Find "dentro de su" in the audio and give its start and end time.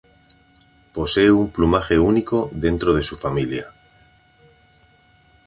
2.55-3.15